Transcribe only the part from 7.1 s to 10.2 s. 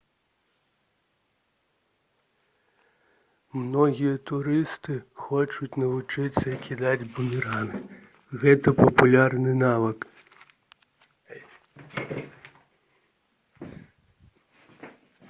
бумеранг гэта папулярны навык